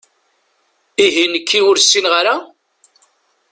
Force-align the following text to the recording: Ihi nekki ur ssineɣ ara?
Ihi 1.05 1.23
nekki 1.31 1.59
ur 1.69 1.77
ssineɣ 1.79 2.13
ara? 2.19 2.35